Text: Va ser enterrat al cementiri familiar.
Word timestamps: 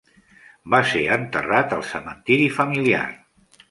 Va 0.75 0.79
ser 0.93 1.03
enterrat 1.17 1.79
al 1.79 1.87
cementiri 1.93 2.53
familiar. 2.61 3.09